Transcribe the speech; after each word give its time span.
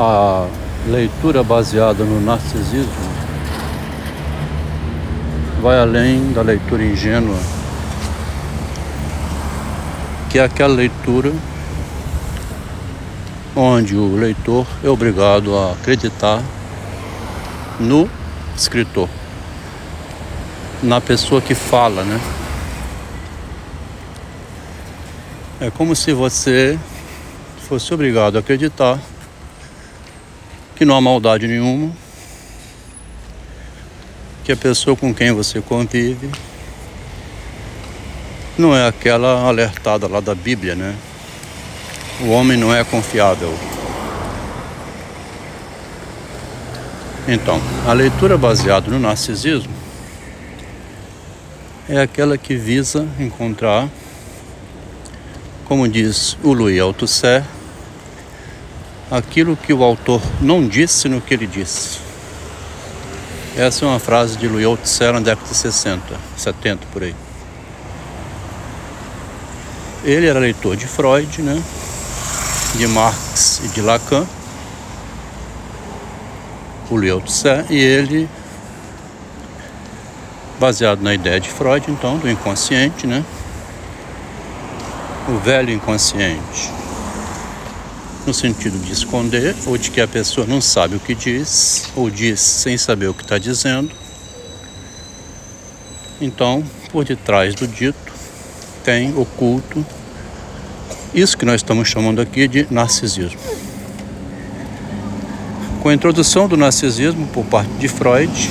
a 0.00 0.46
leitura 0.86 1.42
baseada 1.42 2.04
no 2.04 2.20
narcisismo 2.20 2.92
vai 5.60 5.76
além 5.80 6.32
da 6.32 6.40
leitura 6.40 6.84
ingênua, 6.84 7.36
que 10.30 10.38
é 10.38 10.44
aquela 10.44 10.72
leitura 10.72 11.32
onde 13.56 13.96
o 13.96 14.14
leitor 14.14 14.64
é 14.84 14.88
obrigado 14.88 15.58
a 15.58 15.72
acreditar 15.72 16.40
no 17.80 18.08
escritor, 18.56 19.08
na 20.80 21.00
pessoa 21.00 21.40
que 21.40 21.56
fala, 21.56 22.04
né? 22.04 22.20
É 25.60 25.72
como 25.72 25.96
se 25.96 26.12
você 26.12 26.78
fosse 27.68 27.92
obrigado 27.92 28.36
a 28.36 28.38
acreditar 28.38 28.96
que 30.78 30.84
não 30.84 30.94
há 30.94 31.00
maldade 31.00 31.48
nenhuma, 31.48 31.90
que 34.44 34.52
a 34.52 34.56
pessoa 34.56 34.96
com 34.96 35.12
quem 35.12 35.32
você 35.32 35.60
convive 35.60 36.30
não 38.56 38.74
é 38.76 38.86
aquela 38.86 39.42
alertada 39.48 40.06
lá 40.06 40.20
da 40.20 40.36
Bíblia, 40.36 40.76
né? 40.76 40.94
O 42.20 42.28
homem 42.28 42.56
não 42.56 42.72
é 42.72 42.84
confiável. 42.84 43.52
Então, 47.26 47.60
a 47.84 47.92
leitura 47.92 48.38
baseada 48.38 48.88
no 48.88 49.00
narcisismo 49.00 49.74
é 51.88 52.00
aquela 52.00 52.38
que 52.38 52.54
visa 52.54 53.04
encontrar, 53.18 53.88
como 55.64 55.88
diz 55.88 56.38
o 56.40 56.52
Louis 56.52 56.80
Althusser, 56.80 57.42
aquilo 59.10 59.56
que 59.56 59.72
o 59.72 59.82
autor 59.82 60.20
não 60.40 60.66
disse 60.66 61.08
no 61.08 61.20
que 61.20 61.34
ele 61.34 61.46
disse. 61.46 61.98
Essa 63.56 63.84
é 63.84 63.88
uma 63.88 63.98
frase 63.98 64.36
de 64.36 64.46
Louis 64.46 64.64
Althusser 64.64 65.12
na 65.12 65.20
década 65.20 65.48
de 65.48 65.56
60, 65.56 66.02
70 66.36 66.86
por 66.92 67.02
aí. 67.02 67.14
Ele 70.04 70.26
era 70.26 70.38
leitor 70.38 70.76
de 70.76 70.86
Freud, 70.86 71.42
né? 71.42 71.62
de 72.74 72.86
Marx 72.86 73.60
e 73.64 73.68
de 73.68 73.80
Lacan 73.80 74.26
o 76.90 77.20
Tse, 77.20 77.66
e 77.68 77.78
ele, 77.78 78.28
baseado 80.58 81.02
na 81.02 81.12
ideia 81.12 81.38
de 81.38 81.48
Freud, 81.48 81.90
então, 81.90 82.16
do 82.16 82.30
inconsciente, 82.30 83.06
né? 83.06 83.22
O 85.28 85.36
velho 85.38 85.70
inconsciente, 85.70 86.72
no 88.28 88.34
sentido 88.34 88.78
de 88.78 88.92
esconder, 88.92 89.56
ou 89.66 89.78
de 89.78 89.90
que 89.90 90.02
a 90.02 90.06
pessoa 90.06 90.46
não 90.46 90.60
sabe 90.60 90.94
o 90.94 91.00
que 91.00 91.14
diz, 91.14 91.88
ou 91.96 92.10
diz 92.10 92.38
sem 92.40 92.76
saber 92.76 93.06
o 93.06 93.14
que 93.14 93.22
está 93.22 93.38
dizendo. 93.38 93.90
Então, 96.20 96.62
por 96.92 97.06
detrás 97.06 97.54
do 97.54 97.66
dito, 97.66 98.12
tem 98.84 99.16
oculto 99.16 99.84
isso 101.14 101.38
que 101.38 101.46
nós 101.46 101.56
estamos 101.56 101.88
chamando 101.88 102.20
aqui 102.20 102.46
de 102.46 102.66
narcisismo. 102.70 103.40
Com 105.80 105.88
a 105.88 105.94
introdução 105.94 106.46
do 106.46 106.56
narcisismo 106.56 107.26
por 107.28 107.46
parte 107.46 107.72
de 107.78 107.88
Freud, 107.88 108.50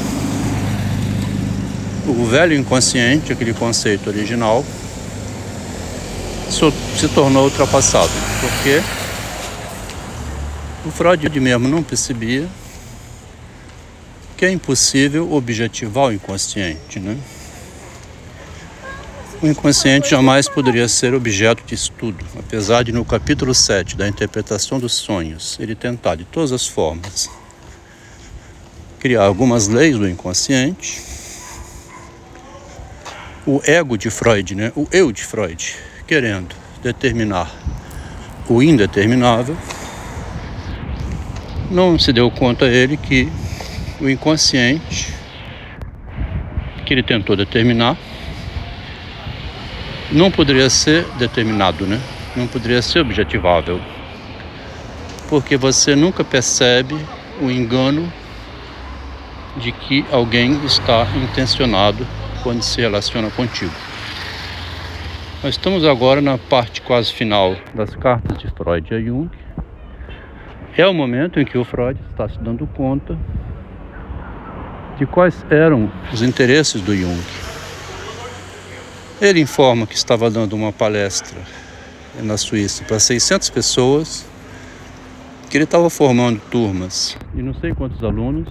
o 2.07 2.25
velho 2.25 2.55
inconsciente, 2.55 3.31
aquele 3.31 3.53
conceito 3.53 4.09
original, 4.09 4.65
se 6.49 7.07
tornou 7.09 7.43
ultrapassado, 7.43 8.09
porque 8.41 8.81
o 10.87 10.91
Freud 10.91 11.39
mesmo 11.39 11.67
não 11.67 11.83
percebia 11.83 12.47
que 14.37 14.45
é 14.45 14.51
impossível 14.51 15.33
objetivar 15.33 16.05
o 16.05 16.13
inconsciente, 16.13 16.99
né? 16.99 17.17
O 19.41 19.47
inconsciente 19.47 20.09
jamais 20.09 20.47
poderia 20.47 20.87
ser 20.87 21.13
objeto 21.13 21.63
de 21.65 21.75
estudo, 21.75 22.23
apesar 22.39 22.83
de 22.83 22.91
no 22.91 23.03
capítulo 23.03 23.53
7 23.53 23.97
da 23.97 24.07
interpretação 24.07 24.79
dos 24.79 24.93
sonhos 24.93 25.57
ele 25.59 25.75
tentar 25.75 26.15
de 26.15 26.23
todas 26.23 26.51
as 26.51 26.65
formas 26.65 27.29
criar 28.99 29.23
algumas 29.23 29.67
leis 29.67 29.97
do 29.97 30.07
inconsciente. 30.07 31.01
O 33.45 33.61
ego 33.65 33.97
de 33.97 34.09
Freud, 34.09 34.55
né? 34.55 34.71
o 34.75 34.87
eu 34.91 35.11
de 35.11 35.23
Freud, 35.23 35.75
querendo 36.07 36.55
determinar 36.81 37.53
o 38.49 38.61
indeterminável, 38.61 39.57
não 41.69 41.97
se 41.99 42.13
deu 42.13 42.29
conta 42.31 42.65
ele 42.65 42.97
que 42.97 43.29
o 43.99 44.09
inconsciente 44.09 45.13
que 46.85 46.93
ele 46.93 47.03
tentou 47.03 47.35
determinar 47.35 47.97
não 50.11 50.31
poderia 50.31 50.69
ser 50.69 51.05
determinado, 51.17 51.85
né? 51.85 51.99
Não 52.35 52.47
poderia 52.47 52.81
ser 52.81 52.99
objetivável. 52.99 53.81
Porque 55.27 55.57
você 55.57 55.95
nunca 55.95 56.23
percebe 56.23 56.95
o 57.41 57.51
engano 57.51 58.11
de 59.57 59.71
que 59.71 60.05
alguém 60.11 60.65
está 60.65 61.05
intencionado 61.15 62.07
quando 62.41 62.61
se 62.61 62.79
relaciona 62.79 63.29
contigo. 63.31 63.73
Nós 65.43 65.55
estamos 65.55 65.83
agora 65.83 66.21
na 66.21 66.37
parte 66.37 66.81
quase 66.81 67.11
final 67.11 67.55
das 67.73 67.93
cartas 67.95 68.37
de 68.37 68.47
Freud 68.51 68.93
a 68.93 68.99
Jung. 68.99 69.29
É 70.77 70.87
o 70.87 70.93
momento 70.93 71.39
em 71.39 71.45
que 71.45 71.57
o 71.57 71.65
Freud 71.65 71.99
está 72.11 72.29
se 72.29 72.37
dando 72.39 72.67
conta 72.67 73.17
de 74.97 75.05
quais 75.05 75.45
eram 75.49 75.91
os 76.13 76.21
interesses 76.21 76.81
do 76.81 76.95
Jung 76.95 77.19
ele 79.19 79.39
informa 79.41 79.87
que 79.87 79.95
estava 79.95 80.29
dando 80.29 80.55
uma 80.55 80.71
palestra 80.71 81.37
na 82.21 82.37
Suíça 82.37 82.83
para 82.83 82.99
600 82.99 83.49
pessoas, 83.49 84.25
que 85.49 85.57
ele 85.57 85.63
estava 85.63 85.89
formando 85.89 86.39
turmas 86.51 87.17
e 87.33 87.41
não 87.41 87.53
sei 87.55 87.73
quantos 87.73 88.03
alunos, 88.03 88.47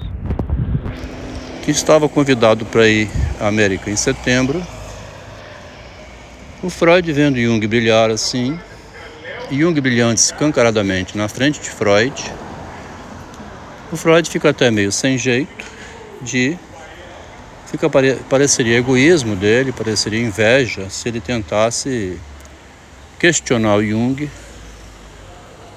que 1.63 1.71
estava 1.71 2.09
convidado 2.09 2.65
para 2.65 2.89
ir 2.89 3.09
à 3.41 3.47
América 3.47 3.91
em 3.91 3.97
setembro. 3.97 4.61
O 6.63 6.71
Freud 6.71 7.13
vendo 7.13 7.41
Jung 7.41 7.65
brilhar 7.67 8.11
assim, 8.11 8.59
Jung 9.51 9.81
brilhando 9.81 10.15
escancaradamente 10.15 11.17
na 11.17 11.29
frente 11.29 11.61
de 11.61 11.71
Freud, 11.71 12.33
o 13.93 13.97
Freud 13.97 14.29
fica 14.29 14.51
até 14.51 14.71
meio 14.71 14.91
sem 14.91 15.17
jeito 15.17 15.65
de 16.21 16.59
fica 17.67 17.89
pareceria 18.29 18.79
egoísmo 18.79 19.37
dele, 19.37 19.73
pareceria 19.73 20.21
inveja 20.21 20.89
se 20.91 21.09
ele 21.09 21.21
tentasse 21.21 22.19
questionar 23.19 23.77
o 23.77 23.85
Jung 23.85 24.29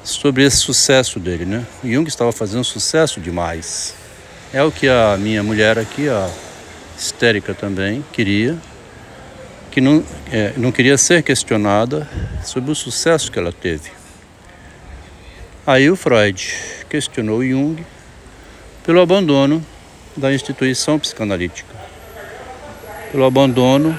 sobre 0.03 0.43
esse 0.43 0.57
sucesso 0.57 1.19
dele, 1.19 1.45
né? 1.45 1.65
O 1.83 1.87
Jung 1.87 2.07
estava 2.07 2.31
fazendo 2.31 2.63
sucesso 2.63 3.19
demais. 3.19 3.93
É 4.51 4.63
o 4.63 4.71
que 4.71 4.87
a 4.87 5.15
minha 5.19 5.43
mulher 5.43 5.77
aqui, 5.77 6.09
a 6.09 6.29
histérica 6.97 7.53
também, 7.53 8.03
queria, 8.11 8.57
que 9.79 9.81
não, 9.81 10.03
é, 10.29 10.53
não 10.57 10.73
queria 10.73 10.97
ser 10.97 11.23
questionada 11.23 12.05
sobre 12.43 12.69
o 12.69 12.75
sucesso 12.75 13.31
que 13.31 13.39
ela 13.39 13.53
teve. 13.53 13.89
Aí 15.65 15.89
o 15.89 15.95
Freud 15.95 16.53
questionou 16.89 17.41
Jung 17.41 17.85
pelo 18.85 18.99
abandono 18.99 19.65
da 20.17 20.33
instituição 20.33 20.99
psicanalítica, 20.99 21.73
pelo 23.09 23.23
abandono 23.23 23.97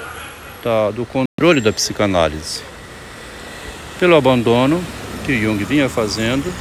da, 0.63 0.91
do 0.91 1.03
controle 1.03 1.59
da 1.59 1.73
psicanálise, 1.73 2.61
pelo 3.99 4.15
abandono 4.15 4.83
que 5.25 5.35
Jung 5.35 5.63
vinha 5.63 5.89
fazendo 5.89 6.53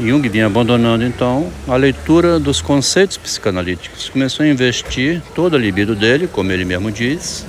Jung 0.00 0.26
vinha 0.30 0.46
abandonando 0.46 1.04
então 1.04 1.52
a 1.68 1.76
leitura 1.76 2.40
dos 2.40 2.62
conceitos 2.62 3.18
psicanalíticos. 3.18 4.08
Começou 4.08 4.44
a 4.44 4.48
investir 4.48 5.22
toda 5.34 5.56
a 5.56 5.60
libido 5.60 5.94
dele, 5.94 6.26
como 6.26 6.50
ele 6.50 6.64
mesmo 6.64 6.90
diz, 6.90 7.44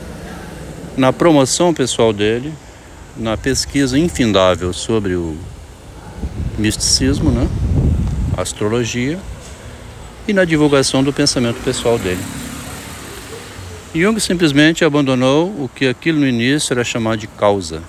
na 0.97 1.13
promoção 1.13 1.73
pessoal 1.73 2.11
dele, 2.11 2.53
na 3.15 3.37
pesquisa 3.37 3.97
infindável 3.97 4.73
sobre 4.73 5.15
o 5.15 5.37
misticismo, 6.57 7.31
né? 7.31 7.47
astrologia 8.37 9.17
e 10.27 10.33
na 10.33 10.43
divulgação 10.43 11.01
do 11.01 11.13
pensamento 11.13 11.63
pessoal 11.63 11.97
dele. 11.97 12.21
Jung 13.95 14.19
simplesmente 14.19 14.83
abandonou 14.83 15.47
o 15.47 15.69
que 15.73 15.87
aquilo 15.87 16.19
no 16.19 16.27
início 16.27 16.73
era 16.73 16.83
chamado 16.83 17.19
de 17.19 17.27
causa. 17.27 17.81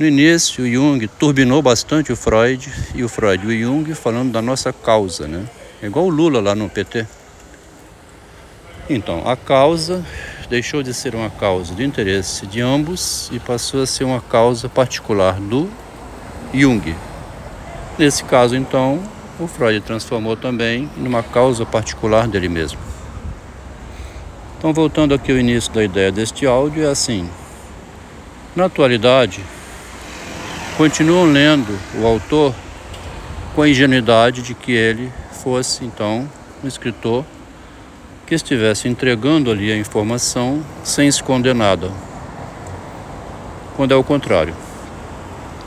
No 0.00 0.06
início, 0.06 0.66
Jung 0.66 1.06
turbinou 1.18 1.60
bastante 1.60 2.10
o 2.10 2.16
Freud 2.16 2.72
e 2.94 3.04
o 3.04 3.08
Freud 3.08 3.44
e 3.44 3.48
o 3.48 3.60
Jung 3.66 3.94
falando 3.94 4.32
da 4.32 4.40
nossa 4.40 4.72
causa, 4.72 5.28
né? 5.28 5.44
É 5.82 5.88
igual 5.88 6.06
o 6.06 6.08
Lula 6.08 6.40
lá 6.40 6.54
no 6.54 6.70
PT. 6.70 7.06
Então, 8.88 9.28
a 9.28 9.36
causa 9.36 10.02
deixou 10.48 10.82
de 10.82 10.94
ser 10.94 11.14
uma 11.14 11.28
causa 11.28 11.74
de 11.74 11.84
interesse 11.84 12.46
de 12.46 12.62
ambos 12.62 13.28
e 13.30 13.38
passou 13.38 13.82
a 13.82 13.86
ser 13.86 14.04
uma 14.04 14.22
causa 14.22 14.70
particular 14.70 15.34
do 15.34 15.68
Jung. 16.54 16.96
Nesse 17.98 18.24
caso, 18.24 18.56
então, 18.56 19.02
o 19.38 19.46
Freud 19.46 19.82
transformou 19.82 20.34
também 20.34 20.88
numa 20.96 21.22
causa 21.22 21.66
particular 21.66 22.26
dele 22.26 22.48
mesmo. 22.48 22.80
Então, 24.56 24.72
voltando 24.72 25.12
aqui 25.12 25.30
ao 25.30 25.36
início 25.36 25.70
da 25.74 25.84
ideia 25.84 26.10
deste 26.10 26.46
áudio, 26.46 26.86
é 26.86 26.90
assim: 26.90 27.28
na 28.56 28.64
atualidade, 28.64 29.42
continuam 30.76 31.30
lendo 31.30 31.78
o 31.98 32.06
autor 32.06 32.54
com 33.54 33.62
a 33.62 33.68
ingenuidade 33.68 34.42
de 34.42 34.54
que 34.54 34.72
ele 34.72 35.12
fosse, 35.42 35.84
então, 35.84 36.28
um 36.62 36.68
escritor 36.68 37.24
que 38.26 38.34
estivesse 38.34 38.88
entregando 38.88 39.50
ali 39.50 39.72
a 39.72 39.76
informação 39.76 40.62
sem 40.84 41.08
esconder 41.08 41.54
nada, 41.54 41.90
quando 43.76 43.92
é 43.92 43.96
o 43.96 44.04
contrário. 44.04 44.54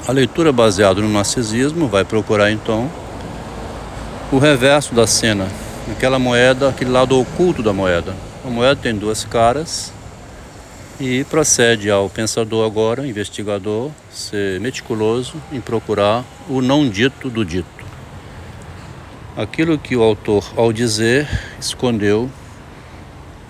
A 0.08 0.12
leitura 0.12 0.52
baseada 0.52 1.02
no 1.02 1.10
narcisismo 1.10 1.88
vai 1.88 2.04
procurar 2.04 2.52
então 2.52 2.90
o 4.32 4.38
reverso 4.38 4.94
da 4.94 5.06
cena, 5.06 5.48
aquela 5.92 6.18
moeda, 6.18 6.70
aquele 6.70 6.90
lado 6.90 7.20
oculto 7.20 7.62
da 7.62 7.74
moeda. 7.74 8.16
A 8.46 8.50
moeda 8.50 8.76
tem 8.82 8.96
duas 8.96 9.24
caras 9.24 9.92
e 11.00 11.24
procede 11.24 11.90
ao 11.90 12.10
pensador 12.10 12.66
agora, 12.66 13.08
investigador, 13.08 13.92
ser 14.12 14.60
meticuloso 14.60 15.36
em 15.52 15.60
procurar 15.60 16.24
o 16.48 16.62
não 16.62 16.88
dito 16.88 17.30
do 17.30 17.44
dito. 17.44 17.68
Aquilo 19.36 19.78
que 19.78 19.96
o 19.96 20.04
autor, 20.04 20.46
ao 20.56 20.72
dizer, 20.72 21.28
escondeu 21.60 22.30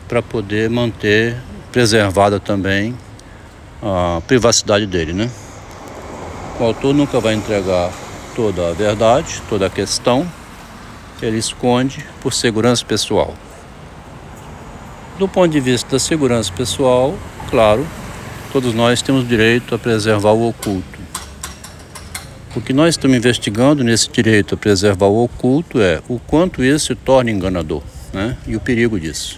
para 0.07 0.22
poder 0.22 0.69
manter 0.69 1.36
preservada 1.72 2.40
também 2.40 2.98
a 3.81 4.22
privacidade 4.25 4.86
dele, 4.86 5.12
né? 5.12 5.30
O 6.60 6.63
autor 6.63 6.94
nunca 6.94 7.19
vai 7.19 7.34
entregar 7.34 7.92
toda 8.36 8.69
a 8.69 8.74
verdade, 8.74 9.42
toda 9.50 9.66
a 9.66 9.69
questão, 9.69 10.25
ele 11.22 11.38
esconde 11.38 12.06
por 12.22 12.34
segurança 12.34 12.86
pessoal. 12.86 13.34
Do 15.18 15.28
ponto 15.28 15.51
de 15.51 15.60
vista 15.60 15.92
da 15.92 16.00
segurança 16.00 16.51
pessoal, 16.54 17.16
claro, 17.53 17.85
todos 18.51 18.73
nós 18.73 19.03
temos 19.03 19.27
direito 19.27 19.75
a 19.75 19.77
preservar 19.77 20.31
o 20.31 20.50
oculto. 20.50 21.00
O 22.55 22.59
que 22.59 22.73
nós 22.73 22.95
estamos 22.95 23.15
investigando 23.15 23.83
nesse 23.83 24.09
direito 24.09 24.55
a 24.55 24.57
preservar 24.57 25.05
o 25.05 25.23
oculto 25.23 25.79
é 25.79 26.01
o 26.09 26.17
quanto 26.17 26.63
isso 26.63 26.88
se 26.88 26.95
torna 26.95 27.29
enganador 27.29 27.83
né? 28.11 28.35
e 28.47 28.55
o 28.55 28.59
perigo 28.59 29.00
disso. 29.00 29.38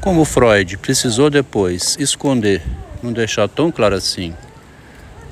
Como 0.00 0.24
Freud 0.24 0.76
precisou 0.76 1.28
depois 1.28 1.96
esconder, 1.98 2.62
não 3.02 3.12
deixar 3.12 3.48
tão 3.48 3.72
claro 3.72 3.96
assim 3.96 4.32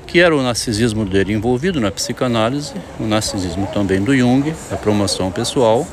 que 0.05 0.19
era 0.19 0.35
o 0.35 0.43
narcisismo 0.43 1.05
dele 1.05 1.31
envolvido 1.31 1.79
na 1.79 1.91
psicanálise, 1.91 2.73
o 2.99 3.05
narcisismo 3.05 3.67
também 3.67 4.03
do 4.03 4.13
Jung, 4.13 4.53
a 4.69 4.75
promoção 4.75 5.31
pessoal. 5.31 5.87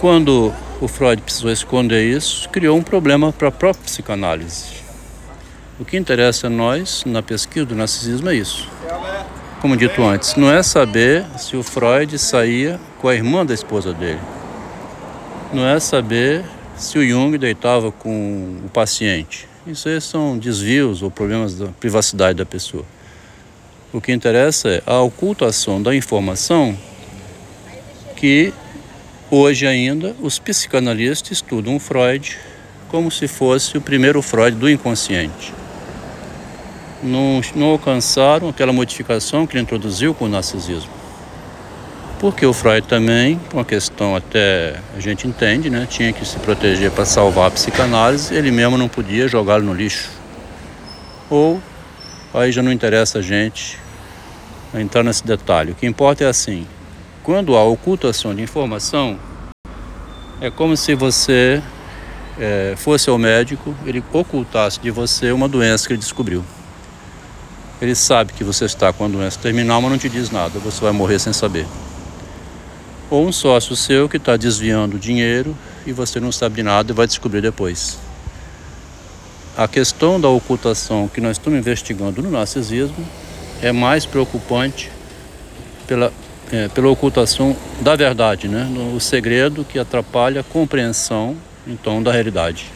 Quando 0.00 0.52
o 0.80 0.88
Freud 0.88 1.22
precisou 1.22 1.50
esconder 1.50 2.04
isso, 2.04 2.48
criou 2.50 2.76
um 2.76 2.82
problema 2.82 3.32
para 3.32 3.48
a 3.48 3.52
própria 3.52 3.84
psicanálise. 3.84 4.84
O 5.78 5.84
que 5.84 5.96
interessa 5.96 6.46
a 6.46 6.50
nós 6.50 7.02
na 7.04 7.22
pesquisa 7.22 7.66
do 7.66 7.74
narcisismo 7.74 8.30
é 8.30 8.34
isso. 8.34 8.68
Como 9.60 9.76
dito 9.76 10.02
antes, 10.02 10.34
não 10.36 10.52
é 10.52 10.62
saber 10.62 11.24
se 11.38 11.56
o 11.56 11.62
Freud 11.62 12.18
saía 12.18 12.78
com 12.98 13.08
a 13.08 13.14
irmã 13.14 13.44
da 13.44 13.54
esposa 13.54 13.92
dele. 13.92 14.20
Não 15.52 15.66
é 15.66 15.80
saber 15.80 16.44
se 16.76 16.98
o 16.98 17.06
Jung 17.06 17.36
deitava 17.38 17.90
com 17.90 18.58
o 18.64 18.68
paciente. 18.68 19.48
Isso 19.66 19.88
aí 19.88 20.00
são 20.00 20.38
desvios 20.38 21.02
ou 21.02 21.10
problemas 21.10 21.58
da 21.58 21.68
privacidade 21.68 22.38
da 22.38 22.46
pessoa. 22.46 22.84
O 23.92 24.00
que 24.00 24.12
interessa 24.12 24.68
é 24.68 24.82
a 24.86 25.00
ocultação 25.00 25.82
da 25.82 25.94
informação 25.94 26.76
que 28.16 28.52
hoje 29.30 29.66
ainda 29.66 30.14
os 30.20 30.38
psicanalistas 30.38 31.32
estudam 31.32 31.78
Freud 31.78 32.38
como 32.88 33.10
se 33.10 33.26
fosse 33.26 33.76
o 33.76 33.80
primeiro 33.80 34.22
Freud 34.22 34.56
do 34.56 34.70
inconsciente. 34.70 35.52
Não, 37.02 37.40
não 37.54 37.66
alcançaram 37.68 38.48
aquela 38.48 38.72
modificação 38.72 39.46
que 39.46 39.54
ele 39.54 39.62
introduziu 39.62 40.14
com 40.14 40.24
o 40.24 40.28
narcisismo. 40.28 40.90
Porque 42.18 42.46
o 42.46 42.52
Freud 42.52 42.86
também, 42.86 43.38
uma 43.52 43.64
questão 43.64 44.16
até 44.16 44.80
a 44.96 45.00
gente 45.00 45.28
entende, 45.28 45.68
né, 45.68 45.86
tinha 45.88 46.12
que 46.12 46.24
se 46.24 46.38
proteger 46.38 46.90
para 46.90 47.04
salvar 47.04 47.48
a 47.48 47.50
psicanálise, 47.50 48.34
ele 48.34 48.50
mesmo 48.50 48.78
não 48.78 48.88
podia 48.88 49.28
jogá-lo 49.28 49.64
no 49.64 49.74
lixo. 49.74 50.10
Ou 51.28 51.60
aí 52.32 52.50
já 52.50 52.62
não 52.62 52.72
interessa 52.72 53.18
a 53.18 53.22
gente 53.22 53.78
entrar 54.74 55.02
nesse 55.02 55.26
detalhe. 55.26 55.72
O 55.72 55.74
que 55.74 55.86
importa 55.86 56.24
é 56.24 56.28
assim: 56.28 56.66
quando 57.26 57.56
há 57.56 57.64
ocultação 57.64 58.32
de 58.32 58.40
informação, 58.40 59.18
é 60.40 60.48
como 60.48 60.76
se 60.76 60.94
você 60.94 61.60
é, 62.38 62.74
fosse 62.76 63.10
ao 63.10 63.18
médico, 63.18 63.74
ele 63.84 64.00
ocultasse 64.12 64.78
de 64.78 64.92
você 64.92 65.32
uma 65.32 65.48
doença 65.48 65.88
que 65.88 65.92
ele 65.92 65.98
descobriu. 65.98 66.44
Ele 67.82 67.96
sabe 67.96 68.32
que 68.32 68.44
você 68.44 68.66
está 68.66 68.92
com 68.92 69.04
a 69.04 69.08
doença 69.08 69.40
terminal, 69.40 69.82
mas 69.82 69.90
não 69.90 69.98
te 69.98 70.08
diz 70.08 70.30
nada, 70.30 70.60
você 70.60 70.80
vai 70.80 70.92
morrer 70.92 71.18
sem 71.18 71.32
saber 71.32 71.66
ou 73.10 73.26
um 73.26 73.32
sócio 73.32 73.76
seu 73.76 74.08
que 74.08 74.16
está 74.16 74.36
desviando 74.36 74.98
dinheiro 74.98 75.56
e 75.86 75.92
você 75.92 76.18
não 76.18 76.32
sabe 76.32 76.56
de 76.56 76.62
nada 76.62 76.92
e 76.92 76.94
vai 76.94 77.06
descobrir 77.06 77.40
depois. 77.40 77.98
A 79.56 79.66
questão 79.66 80.20
da 80.20 80.28
ocultação 80.28 81.08
que 81.08 81.20
nós 81.20 81.38
estamos 81.38 81.58
investigando 81.58 82.22
no 82.22 82.30
narcisismo 82.30 83.06
é 83.62 83.72
mais 83.72 84.04
preocupante 84.04 84.90
pela, 85.86 86.12
é, 86.52 86.68
pela 86.68 86.88
ocultação 86.88 87.56
da 87.80 87.96
verdade, 87.96 88.48
né? 88.48 88.68
o 88.94 89.00
segredo 89.00 89.64
que 89.64 89.78
atrapalha 89.78 90.40
a 90.40 90.44
compreensão 90.44 91.36
então 91.66 92.02
da 92.02 92.12
realidade. 92.12 92.70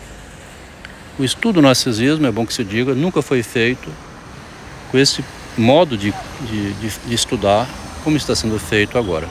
O 1.19 1.25
estudo 1.25 1.55
do 1.55 1.63
narcisismo, 1.63 2.27
é 2.27 2.33
bom 2.33 2.47
que 2.47 2.53
se 2.53 2.65
diga, 2.65 2.95
nunca 2.95 3.23
foi 3.23 3.43
feito 3.43 3.89
com 4.91 4.99
esse 4.99 5.25
modo 5.57 5.97
de, 5.97 6.13
de, 6.43 6.73
de 6.73 7.15
estudar 7.15 7.69
como 8.03 8.17
está 8.17 8.35
sendo 8.35 8.59
feito 8.59 8.99
agora. 8.99 9.29